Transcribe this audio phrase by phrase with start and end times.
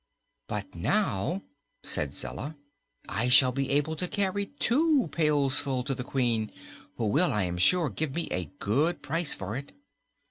[0.47, 1.43] "But now,"
[1.83, 2.55] said Zella,
[3.07, 6.49] "I shall be able to carry two pailsful to the Queen,
[6.97, 9.73] who will, I am sure, give me a good price for it."